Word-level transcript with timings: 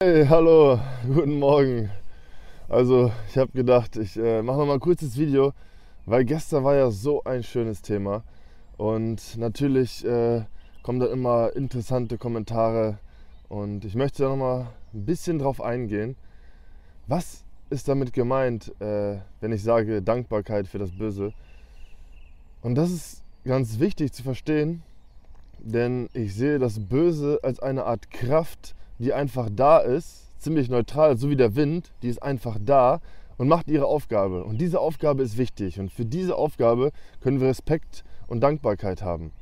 Hey, 0.00 0.24
hallo, 0.28 0.78
guten 1.12 1.40
Morgen. 1.40 1.90
Also, 2.68 3.10
ich 3.28 3.36
habe 3.36 3.50
gedacht, 3.50 3.96
ich 3.96 4.16
äh, 4.16 4.42
mache 4.42 4.58
noch 4.58 4.66
mal 4.66 4.74
ein 4.74 4.80
kurzes 4.80 5.18
Video, 5.18 5.52
weil 6.06 6.24
gestern 6.24 6.62
war 6.62 6.76
ja 6.76 6.92
so 6.92 7.24
ein 7.24 7.42
schönes 7.42 7.82
Thema 7.82 8.22
und 8.76 9.36
natürlich 9.36 10.04
äh, 10.04 10.44
kommen 10.84 11.00
da 11.00 11.06
immer 11.06 11.50
interessante 11.56 12.16
Kommentare 12.16 12.98
und 13.48 13.84
ich 13.84 13.96
möchte 13.96 14.22
da 14.22 14.28
noch 14.28 14.36
mal 14.36 14.68
ein 14.94 15.04
bisschen 15.04 15.40
drauf 15.40 15.60
eingehen. 15.60 16.14
Was 17.08 17.42
ist 17.68 17.88
damit 17.88 18.12
gemeint, 18.12 18.80
äh, 18.80 19.16
wenn 19.40 19.50
ich 19.50 19.64
sage 19.64 20.00
Dankbarkeit 20.00 20.68
für 20.68 20.78
das 20.78 20.92
Böse? 20.92 21.32
Und 22.62 22.76
das 22.76 22.92
ist 22.92 23.24
ganz 23.44 23.80
wichtig 23.80 24.12
zu 24.12 24.22
verstehen, 24.22 24.84
denn 25.58 26.08
ich 26.12 26.36
sehe 26.36 26.60
das 26.60 26.78
Böse 26.78 27.40
als 27.42 27.58
eine 27.58 27.82
Art 27.82 28.12
Kraft, 28.12 28.76
die 28.98 29.12
einfach 29.12 29.48
da 29.50 29.78
ist, 29.78 30.28
ziemlich 30.38 30.68
neutral, 30.68 31.16
so 31.16 31.30
wie 31.30 31.36
der 31.36 31.56
Wind, 31.56 31.92
die 32.02 32.08
ist 32.08 32.22
einfach 32.22 32.58
da 32.60 33.00
und 33.36 33.48
macht 33.48 33.68
ihre 33.68 33.86
Aufgabe. 33.86 34.44
Und 34.44 34.60
diese 34.60 34.80
Aufgabe 34.80 35.22
ist 35.22 35.38
wichtig. 35.38 35.80
Und 35.80 35.92
für 35.92 36.04
diese 36.04 36.36
Aufgabe 36.36 36.92
können 37.20 37.40
wir 37.40 37.48
Respekt 37.48 38.04
und 38.26 38.40
Dankbarkeit 38.40 39.02
haben. 39.02 39.32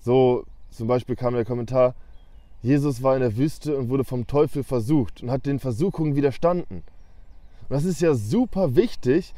So 0.00 0.44
zum 0.70 0.88
Beispiel 0.88 1.16
kam 1.16 1.34
der 1.34 1.44
Kommentar, 1.44 1.94
Jesus 2.62 3.02
war 3.02 3.14
in 3.16 3.22
der 3.22 3.36
Wüste 3.36 3.76
und 3.76 3.88
wurde 3.88 4.04
vom 4.04 4.26
Teufel 4.26 4.62
versucht 4.62 5.22
und 5.22 5.30
hat 5.30 5.46
den 5.46 5.58
Versuchungen 5.58 6.14
widerstanden. 6.14 6.76
Und 6.76 7.70
das 7.70 7.84
ist 7.84 8.00
ja 8.00 8.14
super 8.14 8.76
wichtig. 8.76 9.34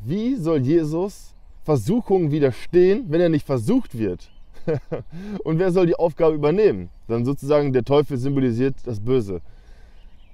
Wie 0.00 0.34
soll 0.36 0.58
Jesus 0.58 1.34
Versuchungen 1.62 2.30
widerstehen, 2.30 3.06
wenn 3.08 3.20
er 3.20 3.28
nicht 3.28 3.46
versucht 3.46 3.96
wird? 3.96 4.30
und 5.44 5.58
wer 5.58 5.70
soll 5.72 5.86
die 5.86 5.96
Aufgabe 5.96 6.34
übernehmen? 6.34 6.90
Dann 7.08 7.24
sozusagen 7.24 7.72
der 7.72 7.84
Teufel 7.84 8.16
symbolisiert 8.16 8.74
das 8.84 9.00
Böse. 9.00 9.40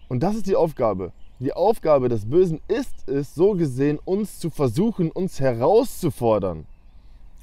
Und 0.08 0.22
das 0.22 0.36
ist 0.36 0.46
die 0.46 0.56
Aufgabe. 0.56 1.12
Die 1.38 1.52
Aufgabe 1.52 2.08
des 2.08 2.28
Bösen 2.28 2.60
ist 2.68 3.08
es, 3.08 3.34
so 3.34 3.54
gesehen, 3.54 3.98
uns 4.04 4.38
zu 4.38 4.50
versuchen, 4.50 5.10
uns 5.10 5.40
herauszufordern. 5.40 6.66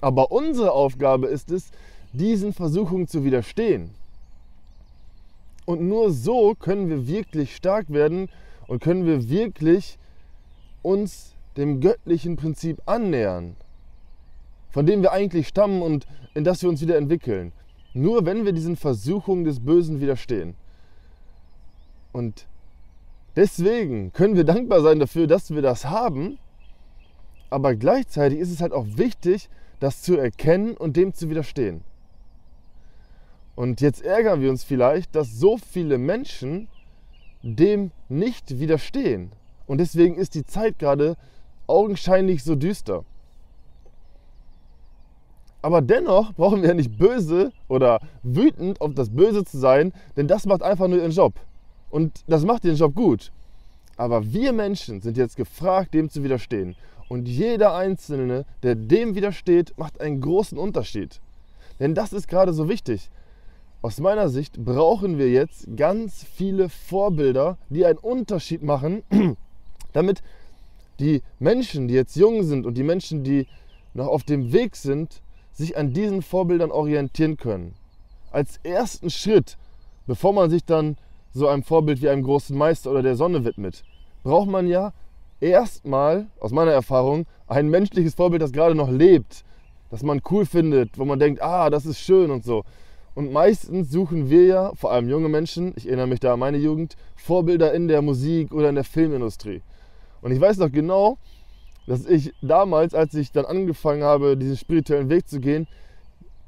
Aber 0.02 0.32
unsere 0.32 0.72
Aufgabe 0.72 1.28
ist 1.28 1.50
es, 1.52 1.72
diesen 2.14 2.54
Versuchungen 2.54 3.08
zu 3.08 3.24
widerstehen. 3.24 3.90
Und 5.66 5.82
nur 5.82 6.12
so 6.12 6.56
können 6.56 6.90
wir 6.90 7.08
wirklich 7.08 7.56
stark 7.56 7.92
werden 7.92 8.30
und 8.68 8.82
können 8.82 9.06
wir 9.06 9.30
wirklich 9.30 9.98
uns 10.84 11.34
dem 11.58 11.82
göttlichen 11.82 12.36
Prinzip 12.36 12.82
annähern 12.86 13.56
von 14.70 14.86
dem 14.86 15.02
wir 15.02 15.12
eigentlich 15.12 15.48
stammen 15.48 15.82
und 15.82 16.06
in 16.34 16.44
das 16.44 16.62
wir 16.62 16.70
uns 16.70 16.82
wieder 16.82 16.98
entwickeln. 16.98 17.52
Nur 17.94 18.26
wenn 18.26 18.46
wir 18.46 18.54
diesen 18.54 18.76
Versuchungen 18.76 19.44
des 19.44 19.60
Bösen 19.60 20.00
widerstehen. 20.02 20.56
Und 22.12 22.48
deswegen 23.36 24.14
können 24.14 24.36
wir 24.36 24.44
dankbar 24.44 24.82
sein 24.82 25.00
dafür, 25.00 25.28
dass 25.28 25.52
wir 25.52 25.62
das 25.62 25.86
haben. 25.86 26.38
Aber 27.50 27.76
gleichzeitig 27.76 28.40
ist 28.40 28.52
es 28.52 28.62
halt 28.62 28.74
auch 28.74 28.86
wichtig, 28.88 29.50
das 29.80 30.02
zu 30.02 30.18
erkennen 30.18 30.76
und 30.76 30.98
dem 30.98 31.14
zu 31.14 31.30
widerstehen. 31.30 31.82
Und 33.56 33.82
jetzt 33.82 34.04
ärgern 34.04 34.42
wir 34.42 34.50
uns 34.50 34.64
vielleicht, 34.64 35.16
dass 35.16 35.40
so 35.40 35.58
viele 35.58 35.98
Menschen 35.98 36.68
dem 37.42 37.92
nicht 38.10 38.60
widerstehen. 38.60 39.32
Und 39.66 39.80
deswegen 39.80 40.16
ist 40.16 40.36
die 40.36 40.46
Zeit 40.46 40.78
gerade 40.80 41.16
augenscheinlich 41.66 42.44
so 42.44 42.56
düster. 42.56 43.04
Aber 45.68 45.82
dennoch 45.82 46.32
brauchen 46.32 46.62
wir 46.62 46.70
ja 46.70 46.74
nicht 46.74 46.98
böse 46.98 47.52
oder 47.68 48.00
wütend 48.24 48.80
auf 48.80 48.94
das 48.94 49.10
Böse 49.10 49.44
zu 49.44 49.58
sein, 49.58 49.92
denn 50.16 50.26
das 50.26 50.46
macht 50.46 50.64
einfach 50.64 50.88
nur 50.88 51.00
ihren 51.00 51.12
Job. 51.12 51.34
Und 51.90 52.22
das 52.26 52.46
macht 52.46 52.64
ihren 52.64 52.78
Job 52.78 52.96
gut. 52.96 53.34
Aber 53.98 54.32
wir 54.32 54.54
Menschen 54.54 55.02
sind 55.02 55.18
jetzt 55.18 55.36
gefragt, 55.36 55.94
dem 55.94 56.10
zu 56.10 56.24
widerstehen. 56.24 56.78
Und 57.10 57.28
jeder 57.28 57.76
Einzelne, 57.76 58.46
der 58.64 58.76
dem 58.76 59.14
widersteht, 59.14 59.78
macht 59.78 60.00
einen 60.00 60.22
großen 60.22 60.58
Unterschied. 60.58 61.20
Denn 61.82 61.96
das 61.96 62.14
ist 62.14 62.30
gerade 62.30 62.54
so 62.54 62.70
wichtig. 62.70 63.10
Aus 63.82 64.00
meiner 64.00 64.30
Sicht 64.30 64.64
brauchen 64.64 65.18
wir 65.18 65.30
jetzt 65.30 65.68
ganz 65.76 66.24
viele 66.24 66.70
Vorbilder, 66.70 67.58
die 67.70 67.86
einen 67.86 68.00
Unterschied 68.00 68.64
machen, 68.64 69.04
damit 69.92 70.24
die 71.02 71.24
Menschen, 71.40 71.90
die 71.90 71.94
jetzt 71.94 72.16
jung 72.16 72.44
sind 72.44 72.66
und 72.66 72.78
die 72.78 72.84
Menschen, 72.84 73.26
die 73.26 73.48
noch 73.94 74.08
auf 74.08 74.24
dem 74.24 74.54
Weg 74.54 74.78
sind, 74.78 75.22
sich 75.58 75.76
an 75.76 75.92
diesen 75.92 76.22
Vorbildern 76.22 76.72
orientieren 76.72 77.36
können. 77.38 77.74
Als 78.32 78.60
ersten 78.64 79.10
Schritt, 79.10 79.58
bevor 80.06 80.32
man 80.32 80.52
sich 80.52 80.64
dann 80.64 80.98
so 81.34 81.48
einem 81.48 81.64
Vorbild 81.64 82.02
wie 82.02 82.10
einem 82.10 82.24
großen 82.24 82.56
Meister 82.56 82.92
oder 82.92 83.02
der 83.02 83.16
Sonne 83.16 83.44
widmet, 83.44 83.84
braucht 84.24 84.50
man 84.50 84.68
ja 84.68 84.94
erstmal, 85.40 86.28
aus 86.40 86.52
meiner 86.52 86.72
Erfahrung, 86.72 87.26
ein 87.48 87.70
menschliches 87.70 88.14
Vorbild, 88.14 88.42
das 88.42 88.52
gerade 88.52 88.76
noch 88.76 88.90
lebt, 88.90 89.44
das 89.90 90.04
man 90.04 90.22
cool 90.30 90.46
findet, 90.46 90.98
wo 91.00 91.06
man 91.06 91.20
denkt, 91.20 91.42
ah, 91.42 91.70
das 91.70 91.86
ist 91.86 92.00
schön 92.00 92.30
und 92.30 92.44
so. 92.44 92.64
Und 93.16 93.34
meistens 93.34 93.90
suchen 93.90 94.30
wir 94.30 94.46
ja, 94.46 94.72
vor 94.76 94.92
allem 94.92 95.10
junge 95.10 95.30
Menschen, 95.30 95.74
ich 95.76 95.88
erinnere 95.88 96.08
mich 96.08 96.20
da 96.20 96.34
an 96.34 96.40
meine 96.40 96.58
Jugend, 96.58 96.96
Vorbilder 97.16 97.74
in 97.74 97.88
der 97.88 98.04
Musik 98.04 98.54
oder 98.54 98.70
in 98.70 98.76
der 98.76 98.84
Filmindustrie. 98.84 99.64
Und 100.22 100.32
ich 100.32 100.40
weiß 100.40 100.58
noch 100.58 100.72
genau, 100.72 101.18
dass 101.88 102.06
ich 102.06 102.34
damals, 102.42 102.94
als 102.94 103.14
ich 103.14 103.32
dann 103.32 103.46
angefangen 103.46 104.04
habe, 104.04 104.38
diesen 104.38 104.58
spirituellen 104.58 105.10
Weg 105.10 105.28
zu 105.28 105.40
gehen, 105.40 105.68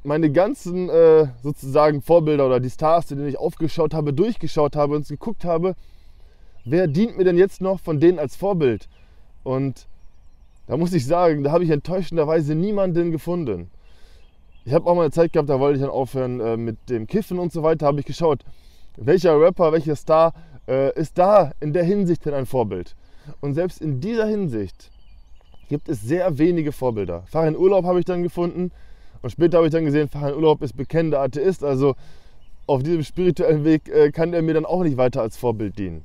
meine 0.04 0.32
ganzen 0.32 0.90
äh, 0.90 1.28
sozusagen 1.42 2.02
Vorbilder 2.02 2.46
oder 2.46 2.60
die 2.60 2.70
Stars, 2.70 3.08
denen 3.08 3.28
ich 3.28 3.40
aufgeschaut 3.40 3.94
habe, 3.94 4.14
durchgeschaut 4.14 4.76
habe 4.76 4.96
und 4.96 5.08
geguckt 5.08 5.46
habe, 5.46 5.76
wer 6.66 6.88
dient 6.88 7.18
mir 7.18 7.24
denn 7.24 7.38
jetzt 7.38 7.62
noch 7.62 7.80
von 7.80 8.00
denen 8.00 8.20
als 8.20 8.36
Vorbild? 8.36 8.88
Und 9.44 9.88
da 10.68 10.78
muss 10.78 10.94
ich 10.94 11.06
sagen, 11.06 11.44
da 11.44 11.52
habe 11.52 11.64
ich 11.64 11.70
enttäuschenderweise 11.70 12.54
niemanden 12.54 13.12
gefunden. 13.12 13.72
Ich 14.66 14.74
habe 14.74 14.90
auch 14.90 14.96
mal 14.96 15.04
eine 15.04 15.12
Zeit 15.12 15.34
gehabt, 15.34 15.50
da 15.50 15.60
wollte 15.60 15.78
ich 15.78 15.82
dann 15.82 15.92
aufhören 15.92 16.40
äh, 16.42 16.58
mit 16.58 16.78
dem 16.90 17.08
Kiffen 17.08 17.40
und 17.40 17.52
so 17.52 17.64
weiter, 17.64 17.88
habe 17.88 18.00
ich 18.00 18.06
geschaut, 18.06 18.44
welcher 18.98 19.40
Rapper, 19.40 19.72
welcher 19.72 19.96
Star 19.96 20.34
äh, 20.68 20.94
ist 21.00 21.18
da 21.18 21.52
in 21.60 21.74
der 21.74 21.84
Hinsicht 21.84 22.26
denn 22.26 22.34
ein 22.34 22.46
Vorbild. 22.46 22.96
Und 23.42 23.54
selbst 23.54 23.82
in 23.82 24.00
dieser 24.00 24.28
Hinsicht 24.28 24.92
gibt 25.70 25.88
es 25.88 26.02
sehr 26.02 26.38
wenige 26.38 26.74
Vorbilder. 26.74 27.24
Farin 27.28 27.56
Urlaub 27.56 27.86
habe 27.86 28.00
ich 28.00 28.06
dann 28.06 28.24
gefunden 28.24 28.72
und 29.22 29.30
später 29.30 29.58
habe 29.58 29.68
ich 29.68 29.74
dann 29.74 29.86
gesehen, 29.86 30.10
Farin 30.10 30.36
Urlaub 30.36 30.62
ist 30.62 30.76
bekennender 30.76 31.22
Atheist, 31.22 31.64
also 31.64 31.96
auf 32.68 32.84
diesem 32.84 33.04
spirituellen 33.04 33.64
Weg 33.64 33.88
äh, 33.88 34.12
kann 34.12 34.34
er 34.34 34.42
mir 34.42 34.54
dann 34.54 34.66
auch 34.66 34.84
nicht 34.84 34.98
weiter 34.98 35.22
als 35.22 35.38
Vorbild 35.38 35.78
dienen. 35.80 36.04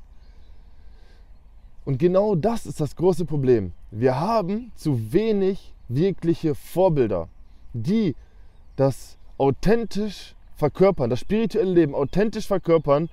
Und 1.84 1.98
genau 1.98 2.34
das 2.34 2.64
ist 2.64 2.80
das 2.80 2.96
große 2.96 3.24
Problem. 3.24 3.72
Wir 3.90 4.18
haben 4.18 4.72
zu 4.74 5.12
wenig 5.12 5.74
wirkliche 5.88 6.54
Vorbilder, 6.54 7.28
die 7.74 8.14
das 8.76 9.18
authentisch 9.36 10.34
verkörpern, 10.56 11.10
das 11.10 11.20
spirituelle 11.20 11.72
Leben 11.72 11.94
authentisch 11.94 12.46
verkörpern, 12.46 13.10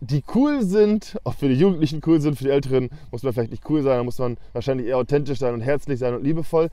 die 0.00 0.22
cool 0.34 0.62
sind, 0.62 1.18
auch 1.24 1.34
für 1.34 1.48
die 1.48 1.54
Jugendlichen 1.54 2.02
cool 2.06 2.20
sind, 2.20 2.36
für 2.36 2.44
die 2.44 2.50
Älteren 2.50 2.90
muss 3.10 3.22
man 3.22 3.32
vielleicht 3.32 3.50
nicht 3.50 3.68
cool 3.68 3.82
sein, 3.82 3.96
da 3.96 4.04
muss 4.04 4.18
man 4.18 4.36
wahrscheinlich 4.52 4.86
eher 4.86 4.98
authentisch 4.98 5.38
sein 5.38 5.54
und 5.54 5.62
herzlich 5.62 5.98
sein 5.98 6.14
und 6.14 6.22
liebevoll. 6.22 6.70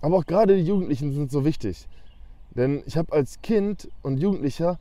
Aber 0.00 0.18
auch 0.18 0.26
gerade 0.26 0.56
die 0.56 0.64
Jugendlichen 0.64 1.12
sind 1.12 1.30
so 1.30 1.44
wichtig. 1.44 1.86
Denn 2.50 2.82
ich 2.86 2.96
habe 2.96 3.12
als 3.12 3.40
Kind 3.40 3.88
und 4.02 4.18
Jugendlicher 4.18 4.78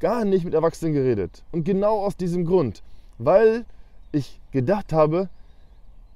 gar 0.00 0.24
nicht 0.24 0.44
mit 0.44 0.54
Erwachsenen 0.54 0.92
geredet. 0.92 1.42
Und 1.50 1.64
genau 1.64 2.04
aus 2.04 2.16
diesem 2.16 2.44
Grund, 2.44 2.82
weil 3.18 3.64
ich 4.12 4.38
gedacht 4.52 4.92
habe, 4.92 5.28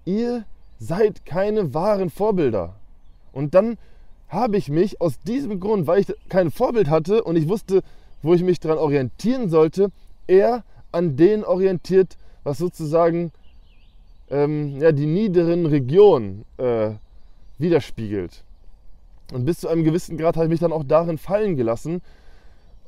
ihr 0.05 0.45
seid 0.79 1.25
keine 1.25 1.73
wahren 1.73 2.11
Vorbilder. 2.11 2.75
Und 3.33 3.55
dann 3.55 3.79
habe 4.29 4.57
ich 4.57 4.69
mich 4.69 5.01
aus 5.01 5.19
diesem 5.21 5.59
Grund, 5.61 5.87
weil 5.87 6.01
ich 6.01 6.13
kein 6.29 6.51
Vorbild 6.51 6.89
hatte 6.89 7.25
und 7.25 7.37
ich 7.37 7.49
wusste, 7.49 7.83
wo 8.23 8.35
ich 8.35 8.43
mich 8.43 8.61
daran 8.61 8.79
orientieren 8.79 9.49
sollte, 9.49 9.91
eher 10.27 10.65
an 10.93 11.17
denen 11.17 11.45
orientiert, 11.45 12.17
was 12.45 12.59
sozusagen 12.59 13.33
ähm, 14.31 14.81
ja, 14.81 14.93
die 14.93 15.07
niederen 15.07 15.67
Regionen 15.67 16.45
äh, 16.59 16.93
widerspiegelt. 17.59 18.45
Und 19.33 19.45
bis 19.45 19.61
zu 19.61 19.69
einem 19.69 19.85
gewissen 19.85 20.19
Grad 20.19 20.37
habe 20.37 20.47
ich 20.47 20.51
mich 20.51 20.61
dann 20.61 20.73
auch 20.73 20.85
darin 20.85 21.19
fallen 21.19 21.57
gelassen. 21.57 22.03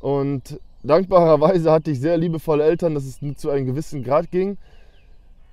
Und 0.01 0.61
dankbarerweise 0.83 1.71
hatte 1.73 1.91
ich 1.91 2.01
sehr 2.01 2.17
liebevolle 2.17 2.65
Eltern, 2.65 2.95
dass 2.95 3.05
es 3.05 3.23
nur 3.23 3.37
zu 3.37 3.51
einem 3.51 3.67
gewissen 3.67 4.03
Grad 4.03 4.31
ging. 4.31 4.59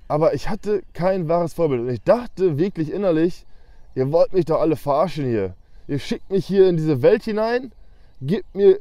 Aber 0.06 0.34
ich 0.34 0.48
hatte 0.48 0.82
kein 0.92 1.28
wahres 1.28 1.54
Vorbild. 1.54 1.80
Und 1.80 1.88
ich 1.88 2.02
dachte 2.02 2.58
wirklich 2.58 2.92
innerlich, 2.92 3.46
ihr 3.94 4.12
wollt 4.12 4.32
mich 4.32 4.44
doch 4.44 4.60
alle 4.60 4.76
verarschen 4.76 5.24
hier. 5.24 5.54
Ihr 5.88 5.98
schickt 5.98 6.30
mich 6.30 6.46
hier 6.46 6.68
in 6.68 6.76
diese 6.76 7.02
Welt 7.02 7.24
hinein, 7.24 7.72
gebt 8.20 8.54
mir 8.54 8.78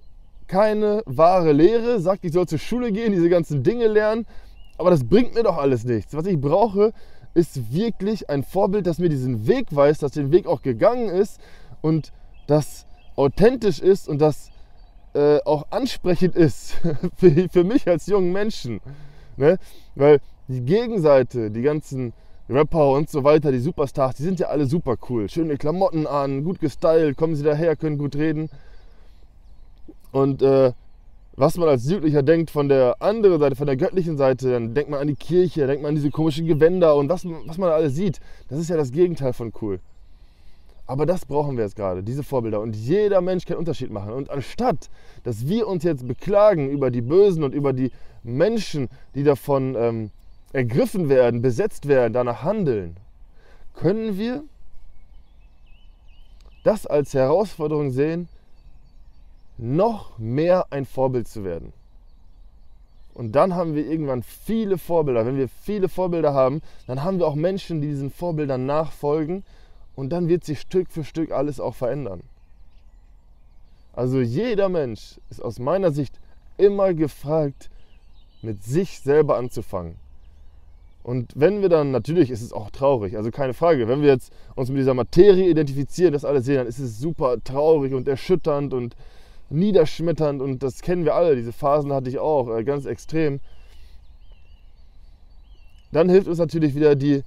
keine 0.54 1.02
wahre 1.08 1.52
Lehre, 1.52 2.00
sagt, 2.00 2.24
ich 2.24 2.32
soll 2.32 2.48
zur 2.48 2.60
Schule 2.60 2.92
gehen, 2.92 3.12
diese 3.12 3.28
ganzen 3.28 3.64
Dinge 3.64 3.88
lernen, 3.88 4.28
aber 4.78 4.92
das 4.92 5.04
bringt 5.04 5.34
mir 5.34 5.42
doch 5.42 5.58
alles 5.58 5.84
nichts. 5.84 6.14
Was 6.14 6.28
ich 6.28 6.40
brauche, 6.40 6.94
ist 7.34 7.74
wirklich 7.74 8.30
ein 8.30 8.44
Vorbild, 8.44 8.86
das 8.86 9.00
mir 9.00 9.10
diesen 9.10 9.48
Weg 9.48 9.66
weist, 9.72 10.04
das 10.04 10.12
den 10.12 10.32
Weg 10.32 10.46
auch 10.46 10.62
gegangen 10.62 11.10
ist 11.10 11.42
und 11.82 12.14
das 12.46 12.86
authentisch 13.16 13.80
ist 13.80 14.08
und 14.08 14.20
das 14.22 14.52
äh, 15.16 15.40
auch 15.44 15.66
ansprechend 15.72 16.36
ist 16.36 16.76
für, 17.18 17.50
für, 17.50 17.64
mich 17.64 17.88
als 17.88 18.06
jungen 18.06 18.32
Menschen. 18.32 18.80
Ne? 19.38 19.58
Weil 19.96 20.20
die 20.48 20.62
Gegenseite, 20.62 21.50
die 21.50 21.64
ganzen 21.64 22.14
Rapper 22.48 22.92
und 22.92 23.10
so 23.10 23.24
weiter, 23.24 23.52
die 23.52 23.58
Superstars, 23.58 24.18
die 24.18 24.24
sind 24.24 24.40
ja 24.40 24.50
alle 24.50 24.68
super 24.68 24.98
cool. 25.10 25.30
Schöne 25.30 25.58
Klamotten 25.58 26.06
an, 26.06 26.44
gut 26.44 26.60
gestylt, 26.60 27.18
kommen 27.18 27.36
sie 27.36 27.44
daher, 27.44 27.76
können 27.76 27.98
gut 27.98 28.16
reden. 28.16 28.52
Und 30.14 30.42
äh, 30.44 30.72
was 31.36 31.58
man 31.58 31.68
als 31.68 31.84
Südlicher 31.84 32.22
denkt 32.22 32.52
von 32.52 32.70
der 32.70 33.02
anderen 33.02 33.40
Seite, 33.40 33.56
von 33.56 33.66
der 33.66 33.76
göttlichen 33.76 34.16
Seite, 34.18 34.52
dann 34.52 34.76
denkt 34.76 34.92
man 34.92 35.00
an 35.00 35.08
die 35.08 35.16
Kirche, 35.16 35.66
denkt 35.66 35.82
man 35.82 35.90
an 35.90 35.96
diese 35.96 36.12
komischen 36.12 36.46
Gewänder 36.46 36.96
und 36.96 37.10
was, 37.10 37.26
was 37.26 37.58
man 37.58 37.72
alles 37.72 37.96
sieht. 37.96 38.20
Das 38.48 38.60
ist 38.60 38.70
ja 38.70 38.78
das 38.78 38.92
Gegenteil 38.92 39.34
von 39.34 39.52
cool. 39.62 39.80
Aber 40.86 41.08
das 41.08 41.26
brauchen 41.26 41.58
wir 41.58 41.64
jetzt 41.64 41.76
gerade, 41.76 42.04
diese 42.04 42.24
Vorbilder. 42.24 42.62
Und 42.62 42.76
jeder 42.76 43.22
Mensch 43.22 43.46
kann 43.46 43.58
Unterschied 43.58 43.90
machen. 43.90 44.14
Und 44.14 44.30
anstatt, 44.30 44.90
dass 45.24 45.48
wir 45.48 45.68
uns 45.68 45.84
jetzt 45.84 46.08
beklagen 46.08 46.70
über 46.70 46.92
die 46.92 47.02
Bösen 47.02 47.44
und 47.44 47.56
über 47.56 47.74
die 47.74 47.92
Menschen, 48.22 48.90
die 49.16 49.24
davon 49.24 49.76
ähm, 49.76 50.12
ergriffen 50.52 51.10
werden, 51.10 51.42
besetzt 51.42 51.88
werden, 51.88 52.14
danach 52.14 52.44
handeln, 52.44 52.98
können 53.74 54.20
wir 54.20 54.44
das 56.64 56.86
als 56.86 57.14
Herausforderung 57.16 57.90
sehen, 57.90 58.28
noch 59.58 60.18
mehr 60.18 60.68
ein 60.72 60.86
Vorbild 60.86 61.28
zu 61.28 61.44
werden. 61.44 61.74
Und 63.14 63.34
dann 63.34 63.56
haben 63.56 63.76
wir 63.76 63.86
irgendwann 63.86 64.24
viele 64.24 64.78
Vorbilder. 64.78 65.26
Wenn 65.26 65.38
wir 65.38 65.48
viele 65.48 65.88
Vorbilder 65.88 66.34
haben, 66.34 66.62
dann 66.88 67.04
haben 67.04 67.20
wir 67.20 67.28
auch 67.28 67.36
Menschen, 67.36 67.82
die 67.82 67.88
diesen 67.88 68.10
Vorbildern 68.10 68.66
nachfolgen. 68.66 69.44
Und 69.96 70.10
dann 70.10 70.28
wird 70.28 70.44
sich 70.44 70.60
Stück 70.60 70.90
für 70.90 71.04
Stück 71.04 71.32
alles 71.32 71.60
auch 71.60 71.76
verändern. 71.76 72.22
Also 73.94 74.20
jeder 74.20 74.70
Mensch 74.70 75.20
ist 75.30 75.44
aus 75.44 75.60
meiner 75.60 75.92
Sicht 75.92 76.20
immer 76.58 76.96
gefragt, 76.96 77.70
mit 78.42 78.64
sich 78.64 79.00
selber 79.00 79.38
anzufangen. 79.38 79.96
Und 81.04 81.34
wenn 81.36 81.62
wir 81.62 81.70
dann, 81.70 81.92
natürlich 81.92 82.32
ist 82.32 82.42
es 82.42 82.54
auch 82.54 82.72
traurig, 82.72 83.18
also 83.18 83.30
keine 83.30 83.54
Frage, 83.54 83.88
wenn 83.88 84.02
wir 84.02 84.10
jetzt 84.10 84.32
uns 84.56 84.70
mit 84.70 84.80
dieser 84.80 84.94
Materie 84.94 85.50
identifizieren, 85.50 86.14
das 86.14 86.26
alles 86.26 86.46
sehen, 86.46 86.58
dann 86.58 86.68
ist 86.68 86.80
es 86.80 86.98
super 86.98 87.44
traurig 87.44 87.94
und 87.94 88.08
erschütternd 88.08 88.74
und 88.74 88.96
niederschmetternd 89.54 90.42
und 90.42 90.64
das 90.64 90.82
kennen 90.82 91.06
wir 91.06 91.16
alle, 91.16 91.36
diese 91.36 91.54
Phasen 91.54 91.94
hatte 91.94 92.10
ich 92.10 92.20
auch, 92.20 92.50
äh, 92.56 92.64
ganz 92.64 92.86
extrem. 92.86 93.40
Dann 95.92 96.10
hilft 96.10 96.28
uns 96.28 96.40
natürlich 96.40 96.76
wieder 96.76 96.96
die 96.96 97.24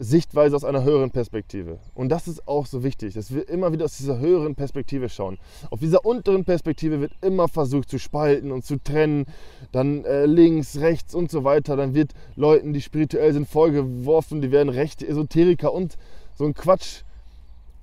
Sichtweise 0.00 0.56
aus 0.56 0.64
einer 0.64 0.82
höheren 0.82 1.10
Perspektive. 1.10 1.78
Und 1.94 2.08
das 2.08 2.26
ist 2.26 2.48
auch 2.48 2.64
so 2.64 2.82
wichtig, 2.82 3.12
dass 3.14 3.34
wir 3.34 3.46
immer 3.50 3.70
wieder 3.70 3.84
aus 3.84 3.98
dieser 3.98 4.18
höheren 4.18 4.54
Perspektive 4.54 5.10
schauen. 5.10 5.38
Auf 5.70 5.80
dieser 5.80 6.06
unteren 6.06 6.46
Perspektive 6.46 7.02
wird 7.02 7.12
immer 7.20 7.48
versucht 7.48 7.90
zu 7.90 7.98
spalten 7.98 8.50
und 8.50 8.64
zu 8.64 8.82
trennen, 8.82 9.26
dann 9.72 10.04
äh, 10.06 10.24
links, 10.24 10.78
rechts 10.78 11.14
und 11.14 11.30
so 11.30 11.44
weiter. 11.44 11.76
Dann 11.76 11.94
wird 11.94 12.12
Leuten, 12.34 12.72
die 12.72 12.80
spirituell 12.80 13.34
sind, 13.34 13.46
vorgeworfen, 13.46 14.40
die 14.40 14.50
werden 14.50 14.70
rechte 14.70 15.06
Esoteriker 15.06 15.72
und 15.72 15.98
so 16.34 16.46
ein 16.46 16.54
Quatsch. 16.54 17.02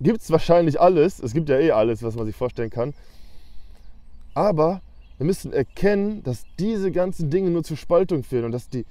Gibt 0.02 0.22
es 0.22 0.32
wahrscheinlich 0.32 0.82
alles. 0.82 1.20
Es 1.20 1.34
gibt 1.34 1.50
ja 1.50 1.60
eh 1.60 1.72
alles, 1.72 2.02
was 2.02 2.16
man 2.16 2.26
sich 2.26 2.36
vorstellen 2.36 2.72
kann. 2.72 2.96
Aber 4.38 4.82
wir 5.18 5.26
müssen 5.26 5.52
erkennen, 5.52 6.22
dass 6.22 6.44
diese 6.60 6.92
ganzen 6.92 7.32
Dinge 7.32 7.50
nur 7.50 7.64
zur 7.64 7.76
Spaltung 7.76 8.22
führen 8.22 8.46
und 8.46 8.52
dass 8.52 8.70
die 8.70 8.86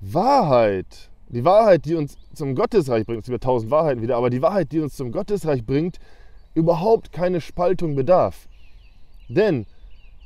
Wahrheit, 0.00 1.08
die 1.28 1.44
Wahrheit, 1.44 1.84
die 1.84 1.94
uns 1.94 2.18
zum 2.34 2.56
Gottesreich 2.56 3.06
bringt, 3.06 3.22
es 3.22 3.30
gibt 3.30 3.44
tausend 3.44 3.70
Wahrheiten 3.70 4.02
wieder, 4.02 4.16
aber 4.16 4.28
die 4.28 4.42
Wahrheit, 4.42 4.72
die 4.72 4.80
uns 4.80 4.96
zum 4.96 5.12
Gottesreich 5.12 5.64
bringt, 5.64 6.00
überhaupt 6.52 7.12
keine 7.12 7.40
Spaltung 7.40 7.94
bedarf. 7.94 8.48
Denn 9.28 9.66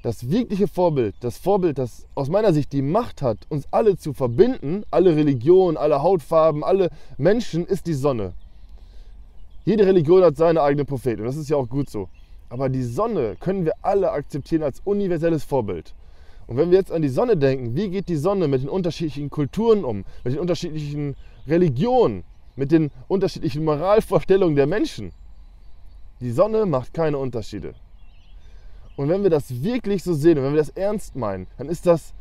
das 0.03 0.31
wirkliche 0.31 0.69
Vorbild, 0.69 1.17
das 1.21 1.37
Vorbild, 1.37 1.77
das 1.77 2.07
aus 2.15 2.31
meiner 2.31 2.55
Sicht 2.55 2.73
die 2.73 2.81
Macht 2.81 3.21
hat, 3.21 3.41
uns 3.51 3.69
alle 3.73 3.99
zu 3.99 4.15
verbinden, 4.15 4.85
alle 4.91 5.17
Religionen, 5.17 5.77
alle 5.77 6.01
Hautfarben, 6.01 6.65
alle 6.65 6.89
Menschen, 7.19 7.67
ist 7.67 7.87
die 7.87 7.93
Sonne. 7.93 8.33
Jede 9.67 9.85
Religion 9.85 10.23
hat 10.23 10.39
seine 10.39 10.63
eigene 10.63 10.87
Propheten 10.87 11.21
und 11.21 11.27
das 11.27 11.37
ist 11.37 11.51
ja 11.51 11.59
auch 11.59 11.69
gut 11.69 11.91
so. 11.91 12.09
Aber 12.49 12.69
die 12.69 12.83
Sonne 12.83 13.37
können 13.41 13.65
wir 13.65 13.73
alle 13.83 14.13
akzeptieren 14.13 14.63
als 14.63 14.81
universelles 14.85 15.45
Vorbild. 15.45 15.95
Und 16.47 16.57
wenn 16.57 16.71
wir 16.71 16.79
jetzt 16.79 16.93
an 16.93 17.03
die 17.03 17.09
Sonne 17.09 17.37
denken, 17.37 17.75
wie 17.75 17.89
geht 17.89 18.09
die 18.09 18.17
Sonne 18.17 18.49
mit 18.49 18.63
den 18.63 18.69
unterschiedlichen 18.69 19.31
Kulturen 19.31 19.85
um, 19.85 20.05
mit 20.25 20.35
den 20.35 20.41
unterschiedlichen 20.41 21.17
Religionen, 21.47 22.25
mit 22.55 22.71
den 22.71 22.91
unterschiedlichen 23.09 23.65
Moralvorstellungen 23.65 24.57
der 24.57 24.67
Menschen? 24.67 25.13
Die 26.21 26.31
Sonne 26.31 26.67
macht 26.67 26.95
keine 26.95 27.19
Unterschiede. 27.19 27.75
Und 28.97 29.09
wenn 29.09 29.23
wir 29.23 29.31
das 29.31 29.63
wirklich 29.63 30.05
so 30.05 30.15
sehen 30.15 30.39
und 30.39 30.45
wenn 30.45 30.53
wir 30.53 30.61
das 30.61 30.71
ernst 30.71 31.17
meinen, 31.17 31.47
dann 31.59 31.69
ist 31.69 31.87
das 31.87 32.13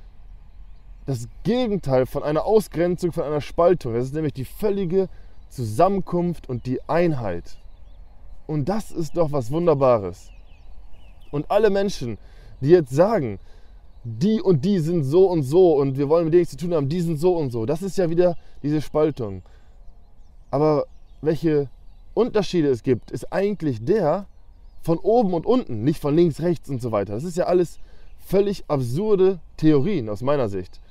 das 1.06 1.28
Gegenteil 1.44 2.06
von 2.06 2.24
einer 2.24 2.46
Ausgrenzung, 2.46 3.12
von 3.12 3.24
einer 3.24 3.42
Spaltung. 3.42 3.94
Das 3.94 4.06
ist 4.06 4.14
nämlich 4.14 4.34
die 4.34 4.46
völlige 4.46 5.10
Zusammenkunft 5.50 6.48
und 6.48 6.66
die 6.66 6.80
Einheit. 6.88 7.58
Und 8.48 8.70
das 8.70 8.92
ist 8.92 9.18
doch 9.18 9.32
was 9.32 9.52
Wunderbares. 9.52 10.30
Und 11.32 11.50
alle 11.50 11.70
Menschen, 11.70 12.18
die 12.62 12.70
jetzt 12.70 12.92
sagen, 12.92 13.40
die 14.04 14.42
und 14.42 14.66
die 14.66 14.80
sind 14.80 15.04
so 15.04 15.30
und 15.30 15.44
so 15.44 15.78
und 15.78 15.98
wir 15.98 16.10
wollen 16.10 16.26
mit 16.26 16.34
denen 16.34 16.42
nichts 16.42 16.52
zu 16.52 16.58
tun 16.58 16.74
haben, 16.74 16.90
die 16.90 17.02
sind 17.02 17.18
so 17.18 17.36
und 17.36 17.52
so. 17.52 17.66
Das 17.66 17.82
ist 17.82 17.98
ja 17.98 18.10
wieder 18.10 18.36
diese 18.62 18.82
Spaltung. 18.82 19.44
Aber 20.52 20.86
welche 21.22 21.70
Unterschiede 22.14 22.68
es 22.68 22.84
gibt, 22.84 23.12
ist 23.12 23.32
eigentlich 23.32 23.84
der 23.84 24.28
von 24.82 24.98
oben 24.98 25.34
und 25.34 25.46
unten, 25.46 25.84
nicht 25.84 26.02
von 26.02 26.16
links, 26.16 26.42
rechts 26.42 26.70
und 26.70 26.82
so 26.82 26.92
weiter. 26.92 27.14
Das 27.14 27.24
ist 27.24 27.38
ja 27.38 27.46
alles 27.46 27.80
völlig 28.20 28.66
absurde 28.68 29.40
Theorien 29.58 30.10
aus 30.10 30.22
meiner 30.22 30.50
Sicht. 30.50 30.82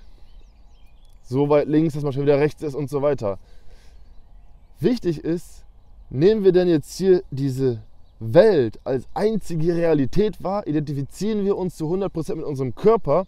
So 1.22 1.48
weit 1.48 1.68
links, 1.68 1.94
dass 1.94 2.02
man 2.02 2.12
schon 2.12 2.22
wieder 2.22 2.40
rechts 2.40 2.62
ist 2.62 2.74
und 2.74 2.88
so 2.88 3.02
weiter. 3.02 3.38
Wichtig 4.80 5.22
ist, 5.22 5.64
nehmen 6.12 6.44
wir 6.44 6.52
denn 6.52 6.68
jetzt 6.68 6.96
hier 6.98 7.22
diese 7.30 7.80
Welt 8.20 8.78
als 8.84 9.06
einzige 9.14 9.74
Realität 9.74 10.42
wahr? 10.42 10.66
Identifizieren 10.66 11.44
wir 11.44 11.56
uns 11.56 11.76
zu 11.76 11.86
100% 11.86 12.34
mit 12.34 12.44
unserem 12.44 12.74
Körper 12.74 13.26